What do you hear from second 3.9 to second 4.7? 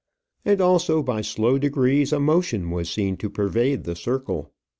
circle.